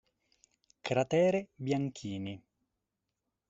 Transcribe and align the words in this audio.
Cratere 0.81 1.49
Bianchini 1.53 2.33